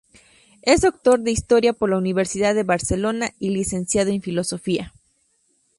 [0.63, 4.93] Es doctor en Historia por la Universidad de Barcelona y licenciado en Filosofía.